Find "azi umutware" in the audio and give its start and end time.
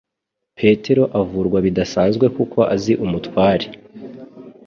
2.75-3.67